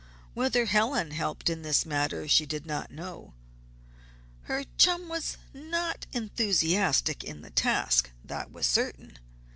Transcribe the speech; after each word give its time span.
Whether 0.33 0.65
Helen 0.65 1.11
helped 1.11 1.47
in 1.47 1.61
this 1.61 1.85
matter 1.85 2.27
she 2.27 2.47
did 2.47 2.65
not 2.65 2.89
know. 2.89 3.35
Her 4.49 4.63
chum 4.79 5.07
was 5.09 5.37
not 5.53 6.07
enthusiastic 6.11 7.23
in 7.23 7.43
the 7.43 7.51
task, 7.51 8.09
that 8.25 8.51
was 8.51 8.65
certain. 8.65 9.19